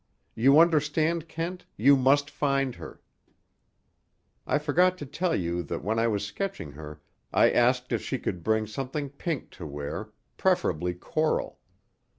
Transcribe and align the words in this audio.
You 0.33 0.59
understand, 0.59 1.27
Kent, 1.27 1.67
you 1.77 1.95
must 1.95 2.31
find 2.31 2.73
her! 2.73 3.01
I 4.47 4.57
forgot 4.57 4.97
to 4.97 5.05
tell 5.05 5.35
you 5.35 5.61
that 5.61 5.83
when 5.83 5.99
I 5.99 6.07
was 6.07 6.25
sketching 6.25 6.71
her 6.71 6.99
I 7.31 7.51
asked 7.51 7.91
if 7.91 8.01
she 8.01 8.17
could 8.17 8.41
bring 8.43 8.65
something 8.65 9.11
pink 9.11 9.51
to 9.51 9.67
wear, 9.67 10.09
preferably 10.37 10.95
coral. 10.95 11.59